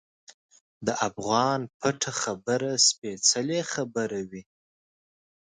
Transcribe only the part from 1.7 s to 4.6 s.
پټه خبره سپیڅلې خبره وي.